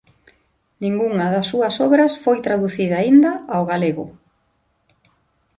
[0.83, 4.05] Ningunha das súas obras foi traducida aínda ao galego.